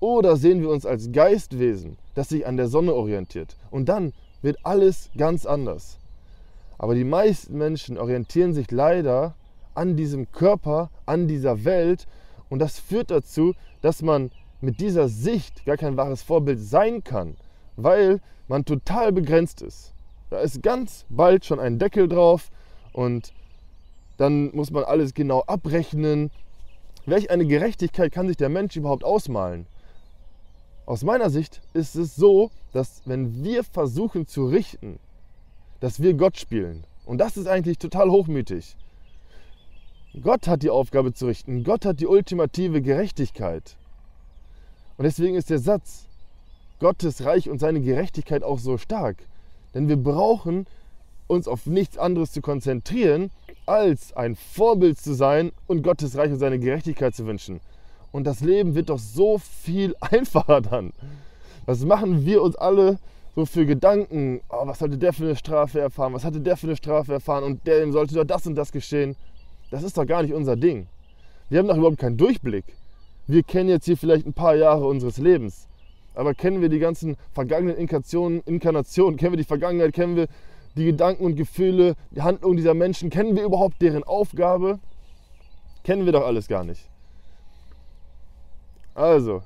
oder 0.00 0.36
sehen 0.36 0.62
wir 0.62 0.70
uns 0.70 0.86
als 0.86 1.12
Geistwesen, 1.12 1.98
das 2.14 2.30
sich 2.30 2.46
an 2.46 2.56
der 2.56 2.68
Sonne 2.68 2.94
orientiert? 2.94 3.56
Und 3.70 3.88
dann 3.88 4.12
wird 4.40 4.58
alles 4.62 5.10
ganz 5.16 5.44
anders. 5.44 5.98
Aber 6.78 6.94
die 6.94 7.04
meisten 7.04 7.56
Menschen 7.56 7.98
orientieren 7.98 8.54
sich 8.54 8.70
leider 8.70 9.34
an 9.74 9.96
diesem 9.96 10.32
Körper, 10.32 10.90
an 11.06 11.28
dieser 11.28 11.64
Welt 11.64 12.06
und 12.48 12.58
das 12.58 12.78
führt 12.78 13.10
dazu, 13.10 13.54
dass 13.82 14.00
man 14.02 14.30
mit 14.60 14.80
dieser 14.80 15.08
Sicht 15.08 15.66
gar 15.66 15.76
kein 15.76 15.96
wahres 15.96 16.22
Vorbild 16.22 16.58
sein 16.58 17.04
kann, 17.04 17.36
weil 17.76 18.20
man 18.48 18.64
total 18.64 19.12
begrenzt 19.12 19.60
ist. 19.60 19.93
Da 20.34 20.40
ist 20.40 20.64
ganz 20.64 21.06
bald 21.10 21.44
schon 21.44 21.60
ein 21.60 21.78
Deckel 21.78 22.08
drauf 22.08 22.50
und 22.92 23.32
dann 24.16 24.50
muss 24.52 24.72
man 24.72 24.82
alles 24.82 25.14
genau 25.14 25.42
abrechnen. 25.42 26.32
Welch 27.06 27.30
eine 27.30 27.46
Gerechtigkeit 27.46 28.10
kann 28.10 28.26
sich 28.26 28.36
der 28.36 28.48
Mensch 28.48 28.74
überhaupt 28.74 29.04
ausmalen? 29.04 29.68
Aus 30.86 31.04
meiner 31.04 31.30
Sicht 31.30 31.60
ist 31.72 31.94
es 31.94 32.16
so, 32.16 32.50
dass 32.72 33.02
wenn 33.04 33.44
wir 33.44 33.62
versuchen 33.62 34.26
zu 34.26 34.46
richten, 34.46 34.98
dass 35.78 36.02
wir 36.02 36.14
Gott 36.14 36.36
spielen. 36.36 36.84
Und 37.06 37.18
das 37.18 37.36
ist 37.36 37.46
eigentlich 37.46 37.78
total 37.78 38.10
hochmütig. 38.10 38.76
Gott 40.20 40.48
hat 40.48 40.64
die 40.64 40.70
Aufgabe 40.70 41.14
zu 41.14 41.26
richten. 41.26 41.62
Gott 41.62 41.84
hat 41.84 42.00
die 42.00 42.08
ultimative 42.08 42.82
Gerechtigkeit. 42.82 43.76
Und 44.96 45.04
deswegen 45.04 45.36
ist 45.36 45.50
der 45.50 45.60
Satz, 45.60 46.08
Gottes 46.80 47.24
Reich 47.24 47.48
und 47.48 47.60
seine 47.60 47.80
Gerechtigkeit 47.80 48.42
auch 48.42 48.58
so 48.58 48.78
stark. 48.78 49.28
Denn 49.74 49.88
wir 49.88 49.96
brauchen 49.96 50.66
uns 51.26 51.48
auf 51.48 51.66
nichts 51.66 51.98
anderes 51.98 52.32
zu 52.32 52.40
konzentrieren, 52.40 53.30
als 53.66 54.14
ein 54.16 54.36
Vorbild 54.36 54.98
zu 54.98 55.14
sein 55.14 55.52
und 55.66 55.82
Gottes 55.82 56.16
Reich 56.16 56.30
und 56.30 56.38
seine 56.38 56.58
Gerechtigkeit 56.58 57.14
zu 57.14 57.26
wünschen. 57.26 57.60
Und 58.12 58.24
das 58.24 58.40
Leben 58.40 58.74
wird 58.74 58.90
doch 58.90 58.98
so 58.98 59.38
viel 59.38 59.94
einfacher 60.00 60.60
dann. 60.60 60.92
Was 61.66 61.84
machen 61.84 62.24
wir 62.24 62.42
uns 62.42 62.56
alle 62.56 62.98
so 63.34 63.46
für 63.46 63.66
Gedanken? 63.66 64.40
Oh, 64.50 64.66
was 64.66 64.78
sollte 64.78 64.98
der 64.98 65.12
für 65.12 65.24
eine 65.24 65.36
Strafe 65.36 65.80
erfahren? 65.80 66.12
Was 66.12 66.24
hatte 66.24 66.40
der 66.40 66.56
für 66.56 66.66
eine 66.66 66.76
Strafe 66.76 67.14
erfahren? 67.14 67.42
Und 67.42 67.66
dem 67.66 67.92
sollte 67.92 68.14
doch 68.14 68.24
das 68.24 68.46
und 68.46 68.54
das 68.54 68.70
geschehen. 68.70 69.16
Das 69.70 69.82
ist 69.82 69.96
doch 69.96 70.06
gar 70.06 70.22
nicht 70.22 70.34
unser 70.34 70.56
Ding. 70.56 70.86
Wir 71.48 71.58
haben 71.58 71.68
doch 71.68 71.76
überhaupt 71.76 71.98
keinen 71.98 72.16
Durchblick. 72.16 72.64
Wir 73.26 73.42
kennen 73.42 73.70
jetzt 73.70 73.86
hier 73.86 73.96
vielleicht 73.96 74.26
ein 74.26 74.34
paar 74.34 74.54
Jahre 74.54 74.86
unseres 74.86 75.18
Lebens. 75.18 75.66
Aber 76.14 76.34
kennen 76.34 76.60
wir 76.60 76.68
die 76.68 76.78
ganzen 76.78 77.16
vergangenen 77.32 77.76
Inkarnationen, 77.76 78.40
Inkarnationen, 78.46 79.16
kennen 79.16 79.32
wir 79.32 79.38
die 79.38 79.44
Vergangenheit, 79.44 79.92
kennen 79.92 80.16
wir 80.16 80.28
die 80.76 80.86
Gedanken 80.86 81.24
und 81.24 81.36
Gefühle, 81.36 81.94
die 82.10 82.22
Handlungen 82.22 82.56
dieser 82.56 82.74
Menschen, 82.74 83.10
kennen 83.10 83.36
wir 83.36 83.44
überhaupt 83.44 83.80
deren 83.82 84.04
Aufgabe? 84.04 84.78
Kennen 85.82 86.04
wir 86.06 86.12
doch 86.12 86.24
alles 86.24 86.48
gar 86.48 86.64
nicht. 86.64 86.88
Also, 88.94 89.42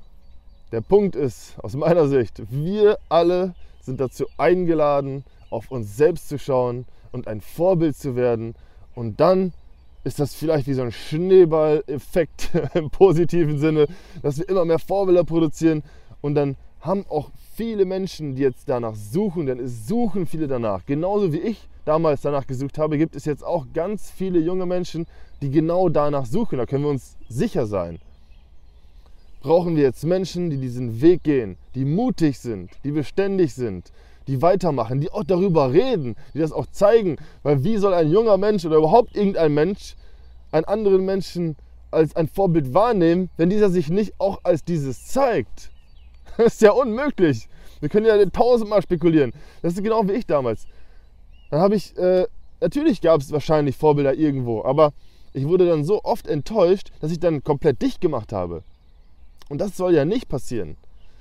der 0.73 0.83
Punkt 0.83 1.17
ist 1.17 1.59
aus 1.63 1.75
meiner 1.75 2.07
Sicht, 2.07 2.43
wir 2.51 2.99
alle 3.09 3.55
sind 3.81 4.01
dazu 4.01 4.27
eingeladen, 4.37 5.25
auf 5.51 5.71
uns 5.71 5.97
selbst 5.97 6.29
zu 6.29 6.39
schauen 6.39 6.87
und 7.13 7.27
ein 7.27 7.41
Vorbild 7.41 7.97
zu 7.97 8.15
werden 8.17 8.55
und 8.95 9.21
dann 9.21 9.55
ist 10.05 10.21
das 10.21 10.35
vielleicht 10.35 10.67
wie 10.67 10.75
so 10.75 10.83
ein 10.83 10.93
Schneeball-Effekt 10.93 12.51
im 12.75 12.91
positiven 12.91 13.59
Sinne, 13.59 13.87
dass 14.23 14.39
wir 14.39 14.49
immer 14.49 14.65
mehr 14.65 14.79
Vorbilder 14.79 15.25
produzieren 15.25 15.83
und 16.21 16.35
dann 16.35 16.57
haben 16.81 17.05
auch 17.09 17.31
viele 17.55 17.85
Menschen, 17.85 18.37
die 18.37 18.43
jetzt 18.43 18.69
danach 18.69 18.95
suchen, 18.95 19.47
denn 19.47 19.59
es 19.59 19.89
suchen 19.89 20.27
viele 20.27 20.47
danach. 20.47 20.87
Genauso 20.87 21.33
wie 21.33 21.41
ich 21.41 21.69
damals 21.85 22.21
danach 22.21 22.47
gesucht 22.47 22.79
habe, 22.79 22.99
gibt 22.99 23.17
es 23.17 23.25
jetzt 23.25 23.45
auch 23.45 23.67
ganz 23.75 24.11
viele 24.11 24.39
junge 24.39 24.67
Menschen, 24.67 25.07
die 25.43 25.51
genau 25.51 25.89
danach 25.89 26.27
suchen. 26.27 26.59
Da 26.59 26.67
können 26.67 26.85
wir 26.85 26.91
uns 26.91 27.17
sicher 27.29 27.67
sein. 27.67 27.99
Brauchen 29.41 29.77
wir 29.77 29.85
jetzt 29.85 30.05
Menschen, 30.05 30.51
die 30.51 30.59
diesen 30.59 31.01
Weg 31.01 31.23
gehen, 31.23 31.57
die 31.75 31.85
mutig 31.85 32.39
sind, 32.39 32.71
die 32.85 32.91
beständig 32.91 33.55
sind, 33.55 33.93
die 34.27 34.43
weitermachen, 34.43 35.01
die 35.01 35.11
auch 35.11 35.25
darüber 35.25 35.73
reden, 35.73 36.17
die 36.35 36.41
das 36.41 36.53
auch 36.53 36.67
zeigen. 36.67 37.17
Weil 37.43 37.65
wie 37.65 37.77
soll 37.77 37.95
ein 37.95 38.11
junger 38.11 38.37
Mensch 38.37 38.65
oder 38.65 38.77
überhaupt 38.77 39.17
irgendein 39.17 39.55
Mensch 39.55 39.97
einen 40.53 40.65
anderen 40.65 41.05
Menschen 41.05 41.57
als 41.91 42.15
ein 42.17 42.29
Vorbild 42.29 42.75
wahrnehmen, 42.75 43.31
wenn 43.37 43.51
dieser 43.51 43.71
sich 43.71 43.91
nicht 43.91 44.15
auch 44.19 44.41
als 44.43 44.65
dieses 44.65 45.07
zeigt? 45.07 45.71
Das 46.39 46.47
ist 46.55 46.63
ja 46.63 46.71
unmöglich. 46.71 47.49
Wir 47.81 47.89
können 47.89 48.07
ja 48.07 48.25
tausendmal 48.27 48.81
spekulieren. 48.81 49.33
Das 49.61 49.75
ist 49.75 49.83
genau 49.83 50.07
wie 50.09 50.13
ich 50.13 50.27
damals. 50.27 50.67
Dann 51.51 51.61
habe 51.61 51.75
ich, 51.75 51.97
äh, 51.99 52.27
natürlich 52.61 53.01
gab 53.01 53.21
es 53.21 53.33
wahrscheinlich 53.33 53.77
Vorbilder 53.77 54.15
irgendwo, 54.15 54.65
aber 54.65 54.93
ich 55.33 55.47
wurde 55.47 55.67
dann 55.67 55.85
so 55.85 56.03
oft 56.05 56.27
enttäuscht, 56.27 56.91
dass 57.01 57.11
ich 57.11 57.21
dann 57.21 57.45
komplett 57.45 57.83
dicht 57.83 58.01
gemacht 58.01 58.33
habe. 58.33 58.63
Und 59.49 59.61
das 59.61 59.77
soll 59.77 59.95
ja 59.95 60.05
nicht 60.05 60.29
passieren. 60.29 60.77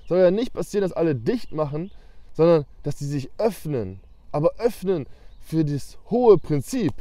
Soll 0.07 0.19
ja 0.19 0.31
nicht 0.31 0.53
passieren, 0.53 0.83
dass 0.83 0.93
alle 0.93 1.15
dicht 1.15 1.51
machen, 1.51 1.91
sondern 2.33 2.65
dass 2.83 2.99
sie 2.99 3.07
sich 3.07 3.29
öffnen. 3.37 3.99
Aber 4.31 4.51
öffnen 4.57 5.07
für 5.41 5.65
das 5.65 5.97
hohe 6.09 6.37
Prinzip, 6.37 6.93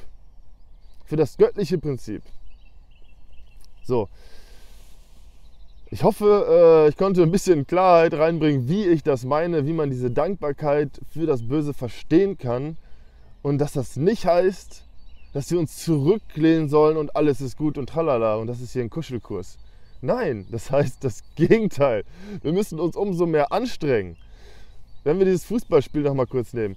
für 1.04 1.16
das 1.16 1.36
göttliche 1.36 1.78
Prinzip. 1.78 2.22
So. 3.84 4.08
Ich 5.88 6.02
hoffe, 6.02 6.84
äh, 6.86 6.88
ich 6.88 6.96
konnte 6.96 7.22
ein 7.22 7.30
bisschen 7.30 7.64
Klarheit 7.64 8.12
reinbringen, 8.12 8.68
wie 8.68 8.86
ich 8.86 9.04
das 9.04 9.24
meine, 9.24 9.66
wie 9.66 9.72
man 9.72 9.88
diese 9.88 10.10
Dankbarkeit 10.10 11.00
für 11.12 11.26
das 11.26 11.46
Böse 11.46 11.74
verstehen 11.74 12.38
kann 12.38 12.76
und 13.42 13.58
dass 13.58 13.72
das 13.72 13.94
nicht 13.94 14.26
heißt, 14.26 14.84
dass 15.32 15.50
wir 15.52 15.60
uns 15.60 15.76
zurücklehnen 15.76 16.68
sollen 16.68 16.96
und 16.96 17.14
alles 17.14 17.40
ist 17.40 17.56
gut 17.56 17.78
und 17.78 17.88
tralala 17.88 18.34
und 18.34 18.48
das 18.48 18.60
ist 18.60 18.72
hier 18.72 18.82
ein 18.82 18.90
Kuschelkurs. 18.90 19.58
Nein, 20.00 20.46
das 20.50 20.72
heißt 20.72 21.04
das 21.04 21.22
Gegenteil. 21.36 22.02
Wir 22.42 22.52
müssen 22.52 22.80
uns 22.80 22.96
umso 22.96 23.24
mehr 23.26 23.52
anstrengen. 23.52 24.16
Wenn 25.04 25.20
wir 25.20 25.26
dieses 25.26 25.44
Fußballspiel 25.44 26.02
noch 26.02 26.14
mal 26.14 26.26
kurz 26.26 26.52
nehmen, 26.52 26.74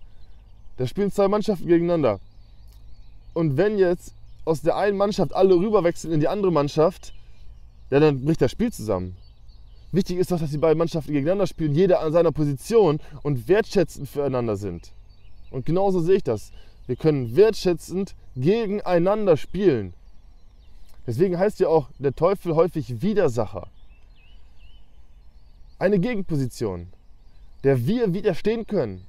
da 0.78 0.86
spielen 0.86 1.12
zwei 1.12 1.28
Mannschaften 1.28 1.68
gegeneinander. 1.68 2.20
Und 3.34 3.58
wenn 3.58 3.80
jetzt 3.80 4.14
aus 4.46 4.62
der 4.62 4.78
einen 4.78 4.98
Mannschaft 4.98 5.34
alle 5.34 5.56
rüberwechseln 5.56 6.14
in 6.14 6.20
die 6.20 6.28
andere 6.28 6.52
Mannschaft, 6.52 7.14
ja, 7.90 8.00
dann 8.00 8.24
bricht 8.24 8.42
das 8.42 8.52
Spiel 8.52 8.72
zusammen. 8.72 9.16
Wichtig 9.92 10.18
ist 10.18 10.32
doch, 10.32 10.40
dass 10.40 10.52
die 10.52 10.58
beiden 10.60 10.78
Mannschaften 10.78 11.12
gegeneinander 11.12 11.48
spielen, 11.48 11.74
jeder 11.74 12.02
an 12.02 12.14
seiner 12.14 12.32
Position 12.32 13.00
und 13.24 13.48
wertschätzend 13.48 14.08
füreinander 14.08 14.56
sind. 14.56 14.94
Und 15.50 15.66
genauso 15.66 16.00
sehe 16.00 16.18
ich 16.18 16.24
das. 16.24 16.52
Wir 16.86 16.96
können 16.96 17.36
wertschätzend 17.36 18.16
gegeneinander 18.36 19.36
spielen. 19.36 19.94
Deswegen 21.08 21.40
heißt 21.40 21.60
ja 21.60 21.70
auch 21.70 21.90
der 21.98 22.14
Teufel 22.14 22.56
häufig 22.56 23.02
Widersacher. 23.02 23.68
Eine 25.80 26.00
Gegenposition, 26.00 26.88
der 27.64 27.88
wir 27.88 28.14
widerstehen 28.14 28.68
können. 28.68 29.06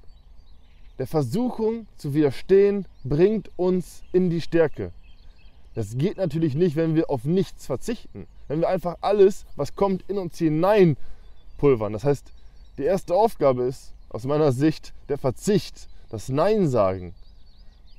Der 0.99 1.07
Versuchung 1.07 1.87
zu 1.97 2.15
widerstehen 2.15 2.87
bringt 3.05 3.51
uns 3.57 4.03
in 4.13 4.31
die 4.31 4.41
Stärke. 4.41 4.93
Das 5.75 5.99
geht 5.99 6.17
natürlich 6.17 6.55
nicht, 6.55 6.77
wenn 6.77 6.95
wir 6.95 7.11
auf 7.11 7.25
nichts 7.25 7.67
verzichten. 7.67 8.27
Wenn 8.51 8.63
wir 8.63 8.69
einfach 8.69 8.97
alles, 9.01 9.47
was 9.55 9.77
kommt, 9.77 10.03
in 10.11 10.19
uns 10.19 10.37
hinein 10.37 10.97
pulvern. 11.57 11.93
Das 11.93 12.03
heißt, 12.03 12.33
die 12.79 12.83
erste 12.83 13.15
Aufgabe 13.15 13.63
ist 13.63 13.93
aus 14.09 14.25
meiner 14.25 14.51
Sicht 14.51 14.93
der 15.09 15.19
Verzicht, 15.19 15.89
das 16.09 16.29
Nein 16.29 16.67
sagen. 16.67 17.15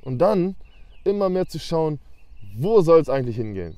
Und 0.02 0.18
dann 0.18 0.58
immer 1.06 1.30
mehr 1.30 1.48
zu 1.48 1.58
schauen, 1.58 2.02
wo 2.58 2.82
soll 2.82 3.00
es 3.00 3.08
eigentlich 3.08 3.38
hingehen. 3.38 3.78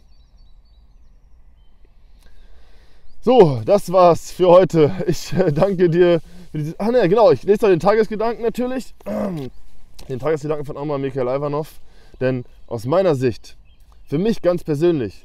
So, 3.22 3.62
das 3.64 3.92
war's 3.92 4.32
für 4.32 4.48
heute. 4.48 4.92
Ich 5.06 5.32
äh, 5.32 5.52
danke 5.52 5.92
dir 5.92 6.22
für 6.52 6.58
dieses. 6.58 6.80
Ach 6.80 6.90
ne, 6.90 7.08
genau, 7.08 7.30
ich 7.30 7.44
lese 7.44 7.60
da 7.60 7.68
den 7.68 7.82
Tagesgedanken 7.82 8.44
natürlich. 8.44 8.96
Den 10.10 10.20
Tagesgedanken 10.20 10.66
von 10.66 10.76
Omar 10.78 10.98
Mikhail 10.98 11.28
Ivanov. 11.28 11.80
Denn 12.20 12.46
aus 12.66 12.86
meiner 12.86 13.14
Sicht, 13.14 13.58
für 14.06 14.18
mich 14.18 14.42
ganz 14.42 14.64
persönlich, 14.64 15.24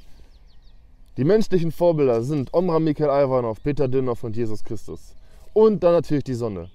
die 1.19 1.25
menschlichen 1.25 1.73
Vorbilder 1.73 2.23
sind 2.23 2.55
Omar 2.55 2.79
Mikhail 2.79 3.25
Ivanov, 3.25 3.61
Peter 3.61 3.89
Dünhoff 3.89 4.23
und 4.23 4.37
Jesus 4.37 4.63
Christus. 4.63 5.17
Und 5.53 5.83
dann 5.83 5.93
natürlich 5.95 6.23
die 6.23 6.35
Sonne. 6.35 6.71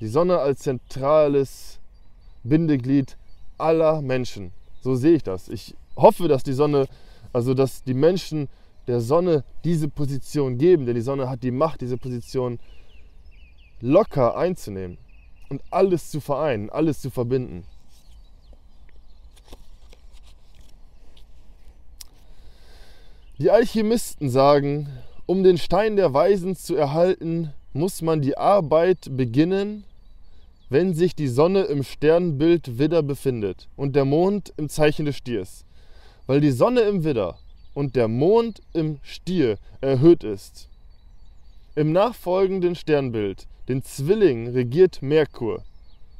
Die 0.00 0.08
Sonne 0.08 0.38
als 0.38 0.60
zentrales 0.60 1.78
Bindeglied 2.42 3.18
aller 3.58 4.00
Menschen. 4.00 4.52
So 4.80 4.94
sehe 4.94 5.16
ich 5.16 5.22
das. 5.22 5.50
Ich 5.50 5.74
hoffe, 5.94 6.26
dass 6.26 6.42
die 6.42 6.54
Sonne, 6.54 6.86
also 7.34 7.52
dass 7.52 7.84
die 7.84 7.92
Menschen 7.92 8.48
der 8.86 9.02
Sonne 9.02 9.44
diese 9.62 9.88
Position 9.88 10.56
geben, 10.56 10.86
denn 10.86 10.94
die 10.94 11.02
Sonne 11.02 11.28
hat 11.28 11.42
die 11.42 11.50
Macht, 11.50 11.82
diese 11.82 11.98
Position 11.98 12.58
locker 13.82 14.38
einzunehmen 14.38 14.96
und 15.50 15.60
alles 15.70 16.10
zu 16.10 16.22
vereinen, 16.22 16.70
alles 16.70 17.02
zu 17.02 17.10
verbinden. 17.10 17.64
Die 23.38 23.50
Alchemisten 23.50 24.28
sagen, 24.28 24.90
um 25.24 25.42
den 25.42 25.56
Stein 25.56 25.96
der 25.96 26.12
Weisen 26.12 26.54
zu 26.54 26.76
erhalten, 26.76 27.52
muss 27.72 28.02
man 28.02 28.20
die 28.20 28.36
Arbeit 28.36 29.08
beginnen, 29.10 29.84
wenn 30.68 30.94
sich 30.94 31.14
die 31.14 31.28
Sonne 31.28 31.62
im 31.62 31.82
Sternbild 31.82 32.78
Widder 32.78 33.02
befindet 33.02 33.68
und 33.74 33.96
der 33.96 34.04
Mond 34.04 34.52
im 34.58 34.68
Zeichen 34.68 35.06
des 35.06 35.16
Stiers. 35.16 35.64
Weil 36.26 36.40
die 36.42 36.50
Sonne 36.50 36.82
im 36.82 37.04
Widder 37.04 37.38
und 37.72 37.96
der 37.96 38.06
Mond 38.06 38.60
im 38.74 38.98
Stier 39.02 39.56
erhöht 39.80 40.24
ist. 40.24 40.68
Im 41.74 41.90
nachfolgenden 41.92 42.74
Sternbild, 42.74 43.46
den 43.66 43.82
Zwilling, 43.82 44.48
regiert 44.48 45.00
Merkur. 45.00 45.64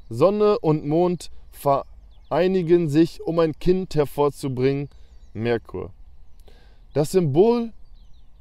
Sonne 0.08 0.58
und 0.60 0.86
Mond 0.86 1.30
vereinigen 1.50 2.88
sich, 2.88 3.20
um 3.20 3.38
ein 3.38 3.58
Kind 3.58 3.94
hervorzubringen, 3.94 4.88
Merkur. 5.34 5.92
Das 6.92 7.12
Symbol 7.12 7.72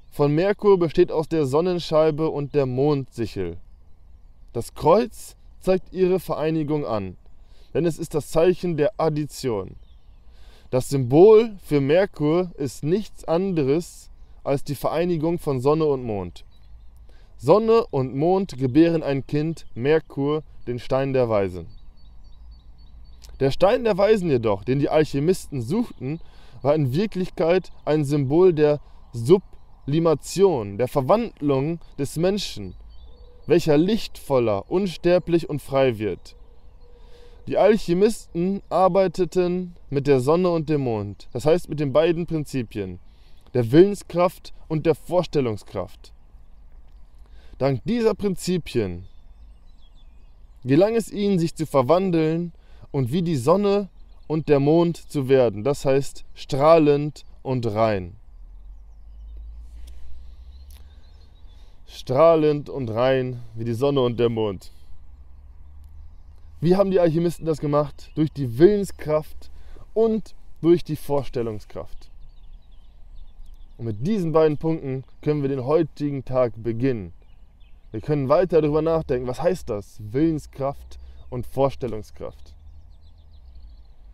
von 0.10 0.36
Merkur 0.36 0.78
besteht 0.78 1.10
aus 1.10 1.30
der 1.30 1.46
Sonnenscheibe 1.46 2.30
und 2.30 2.54
der 2.54 2.66
Mondsichel. 2.66 3.58
Das 4.52 4.74
Kreuz 4.74 5.38
zeigt 5.62 5.94
ihre 5.94 6.20
Vereinigung 6.20 6.86
an, 6.86 7.16
denn 7.74 7.86
es 7.86 7.98
ist 7.98 8.14
das 8.14 8.30
Zeichen 8.30 8.76
der 8.76 8.92
Addition. 8.98 9.78
Das 10.70 10.90
Symbol 10.90 11.56
für 11.64 11.80
Merkur 11.80 12.52
ist 12.58 12.84
nichts 12.84 13.24
anderes 13.24 14.10
als 14.44 14.66
die 14.66 14.76
Vereinigung 14.76 15.40
von 15.40 15.62
Sonne 15.62 15.86
und 15.86 16.04
Mond. 16.04 16.44
Sonne 17.38 17.86
und 17.88 18.16
Mond 18.16 18.58
gebären 18.58 19.02
ein 19.02 19.26
Kind, 19.26 19.66
Merkur, 19.76 20.44
den 20.68 20.80
Stein 20.80 21.14
der 21.14 21.30
Weisen. 21.30 21.68
Der 23.40 23.52
Stein 23.52 23.86
der 23.86 23.98
Weisen 23.98 24.30
jedoch, 24.30 24.66
den 24.66 24.80
die 24.80 24.90
Alchemisten 24.90 25.62
suchten, 25.62 26.20
war 26.62 26.76
in 26.76 26.94
Wirklichkeit 26.94 27.72
ein 27.86 28.06
Symbol 28.06 28.54
der 28.54 28.80
Sublimation, 29.14 30.78
der 30.78 30.88
Verwandlung 30.88 31.80
des 31.98 32.18
Menschen, 32.18 32.76
welcher 33.48 33.78
lichtvoller, 33.78 34.70
unsterblich 34.70 35.50
und 35.50 35.62
frei 35.62 35.98
wird. 35.98 36.36
Die 37.48 37.58
Alchemisten 37.58 38.62
arbeiteten 38.70 39.76
mit 39.90 40.08
der 40.08 40.20
Sonne 40.20 40.50
und 40.50 40.70
dem 40.70 40.82
Mond, 40.82 41.28
das 41.34 41.46
heißt 41.46 41.70
mit 41.70 41.80
den 41.80 41.92
beiden 41.92 42.28
Prinzipien, 42.28 43.00
der 43.54 43.72
Willenskraft 43.72 44.54
und 44.68 44.86
der 44.86 44.96
Vorstellungskraft. 44.96 46.14
Dank 47.58 47.82
dieser 47.84 48.14
Prinzipien 48.14 49.06
gelang 50.64 50.96
es 50.96 51.12
ihnen, 51.12 51.40
sich 51.40 51.56
zu 51.56 51.66
verwandeln 51.66 52.54
und 52.92 53.12
wie 53.12 53.22
die 53.22 53.36
Sonne 53.36 53.90
und 54.32 54.48
der 54.48 54.62
Mond 54.62 54.96
zu 54.96 55.28
werden, 55.28 55.66
das 55.66 55.84
heißt 55.84 56.24
strahlend 56.36 57.26
und 57.44 57.66
rein. 57.66 58.16
Strahlend 61.86 62.70
und 62.70 62.90
rein 62.92 63.42
wie 63.56 63.66
die 63.66 63.74
Sonne 63.74 64.00
und 64.00 64.22
der 64.22 64.30
Mond. 64.30 64.72
Wie 66.62 66.78
haben 66.78 66.92
die 66.92 67.02
Alchemisten 67.02 67.46
das 67.46 67.60
gemacht? 67.60 68.10
Durch 68.16 68.32
die 68.32 68.58
Willenskraft 68.58 69.52
und 69.94 70.34
durch 70.62 70.86
die 70.86 70.96
Vorstellungskraft. 70.96 72.10
Und 73.78 73.84
mit 73.84 74.08
diesen 74.08 74.32
beiden 74.32 74.58
Punkten 74.58 75.04
können 75.22 75.42
wir 75.42 75.50
den 75.50 75.66
heutigen 75.66 76.24
Tag 76.24 76.54
beginnen. 76.56 77.12
Wir 77.92 78.00
können 78.00 78.30
weiter 78.30 78.62
darüber 78.62 78.82
nachdenken, 78.82 79.28
was 79.28 79.42
heißt 79.42 79.70
das? 79.70 80.00
Willenskraft 80.00 81.00
und 81.30 81.46
Vorstellungskraft. 81.46 82.56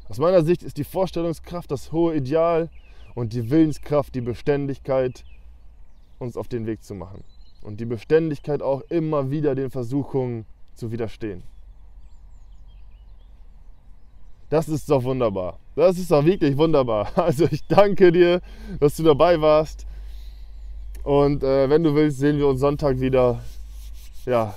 Aus 0.09 0.19
meiner 0.19 0.43
Sicht 0.43 0.63
ist 0.63 0.77
die 0.77 0.85
Vorstellungskraft 0.85 1.69
das 1.69 1.91
hohe 1.91 2.15
Ideal 2.15 2.69
und 3.13 3.33
die 3.33 3.49
Willenskraft 3.49 4.15
die 4.15 4.21
Beständigkeit, 4.21 5.25
uns 6.17 6.37
auf 6.37 6.47
den 6.47 6.65
Weg 6.65 6.83
zu 6.83 6.95
machen. 6.95 7.23
Und 7.61 7.79
die 7.79 7.85
Beständigkeit 7.85 8.61
auch 8.61 8.81
immer 8.89 9.31
wieder 9.31 9.53
den 9.53 9.69
Versuchungen 9.69 10.45
zu 10.75 10.91
widerstehen. 10.91 11.43
Das 14.49 14.69
ist 14.69 14.89
doch 14.89 15.03
wunderbar. 15.03 15.59
Das 15.75 15.97
ist 15.97 16.09
doch 16.09 16.23
wirklich 16.23 16.57
wunderbar. 16.57 17.11
Also 17.15 17.45
ich 17.51 17.67
danke 17.67 18.13
dir, 18.13 18.41
dass 18.79 18.95
du 18.95 19.03
dabei 19.03 19.41
warst. 19.41 19.85
Und 21.03 21.43
äh, 21.43 21.69
wenn 21.69 21.83
du 21.83 21.93
willst, 21.93 22.19
sehen 22.19 22.37
wir 22.37 22.47
uns 22.47 22.61
Sonntag 22.61 22.99
wieder. 23.01 23.41
Ja, 24.25 24.55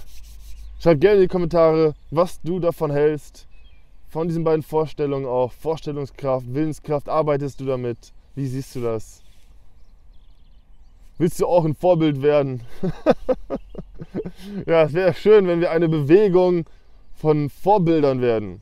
schreib 0.79 1.01
gerne 1.01 1.17
in 1.17 1.23
die 1.23 1.29
Kommentare, 1.29 1.95
was 2.11 2.41
du 2.41 2.61
davon 2.61 2.93
hältst. 2.93 3.49
Von 4.11 4.27
diesen 4.27 4.43
beiden 4.43 4.65
Vorstellungen 4.65 5.27
auch. 5.27 5.53
Vorstellungskraft, 5.53 6.53
Willenskraft. 6.53 7.09
Arbeitest 7.09 7.61
du 7.61 7.65
damit? 7.65 8.13
Wie 8.35 8.47
siehst 8.47 8.75
du 8.75 8.81
das? 8.81 9.23
Willst 11.19 11.41
du 11.41 11.47
auch 11.47 11.65
ein 11.65 11.75
Vorbild 11.75 12.21
werden? 12.21 12.63
ja, 14.67 14.83
es 14.83 14.95
wäre 14.95 15.15
schön, 15.15 15.47
wenn 15.47 15.61
wir 15.61 15.71
eine 15.71 15.89
Bewegung 15.89 16.65
von 17.15 17.51
Vorbildern 17.51 18.21
werden. 18.21 18.61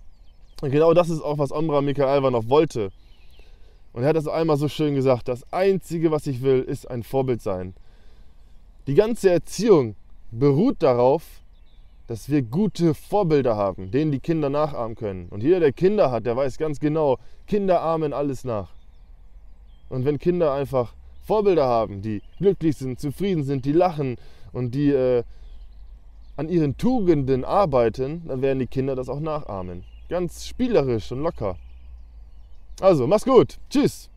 Und 0.61 0.71
genau 0.71 0.93
das 0.93 1.09
ist 1.09 1.23
auch, 1.23 1.39
was 1.39 1.53
Ombra 1.53 1.81
Michael 1.81 2.31
noch 2.31 2.49
wollte. 2.49 2.91
Und 3.95 4.03
er 4.03 4.11
hat 4.11 4.17
das 4.17 4.29
einmal 4.29 4.59
so 4.59 4.69
schön 4.69 4.95
gesagt, 4.95 5.29
das 5.29 5.51
Einzige, 5.51 6.11
was 6.11 6.27
ich 6.27 6.43
will, 6.43 6.61
ist 6.61 6.91
ein 6.91 7.03
Vorbild 7.03 7.41
sein. 7.41 7.75
Die 8.87 8.95
ganze 8.95 9.31
Erziehung 9.31 9.95
beruht 10.31 10.83
darauf, 10.83 11.23
dass 12.09 12.31
wir 12.31 12.43
gute 12.43 12.95
Vorbilder 12.95 13.57
haben, 13.57 13.91
denen 13.91 14.11
die 14.11 14.19
Kinder 14.19 14.49
nachahmen 14.49 14.97
können. 14.97 15.29
Und 15.29 15.43
jeder, 15.43 15.61
der 15.61 15.73
Kinder 15.73 16.11
hat, 16.11 16.27
der 16.27 16.37
weiß 16.37 16.57
ganz 16.57 16.81
genau, 16.81 17.19
Kinder 17.47 17.83
ahmen 17.83 18.13
alles 18.13 18.45
nach. 18.45 18.71
Und 19.91 20.05
wenn 20.05 20.19
Kinder 20.19 20.53
einfach 20.53 20.95
Vorbilder 21.23 21.67
haben, 21.67 22.01
die 22.01 22.23
glücklich 22.39 22.77
sind, 22.77 22.99
zufrieden 22.99 23.45
sind, 23.45 23.67
die 23.67 23.73
lachen 23.73 24.17
und 24.53 24.75
die 24.75 24.91
äh, 24.91 25.23
an 26.37 26.49
ihren 26.49 26.79
Tugenden 26.79 27.45
arbeiten, 27.45 28.23
dann 28.27 28.41
werden 28.41 28.59
die 28.59 28.67
Kinder 28.67 28.97
das 28.97 29.11
auch 29.11 29.21
nachahmen. 29.21 29.85
Ganz 30.09 30.47
spielerisch 30.47 31.13
und 31.13 31.23
locker. 31.23 31.57
Also, 32.81 33.07
mach's 33.07 33.25
gut. 33.25 33.59
Tschüss. 33.69 34.09